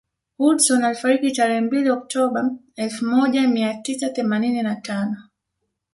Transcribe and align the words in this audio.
Hudson 0.39 0.83
alifariki 0.83 1.31
tarehe 1.31 1.61
mbili 1.61 1.89
Oktoba 1.91 2.51
elfu 2.75 3.05
moja 3.05 3.47
mia 3.47 3.73
tisa 3.73 4.09
themanini 4.09 4.61
na 4.63 4.75
tano 4.75 5.17